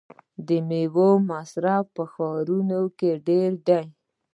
[0.47, 3.83] د میوو مصرف په ښارونو کې ډیر دی.